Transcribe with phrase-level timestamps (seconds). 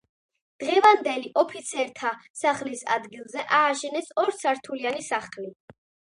[0.61, 5.47] დღევანდელი ოფიცერთა სახლის ადგილზე ააშენეს ორსართულიანი სახლი.